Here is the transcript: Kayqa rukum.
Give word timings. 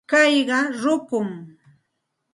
Kayqa 0.09 0.59
rukum. 0.81 1.29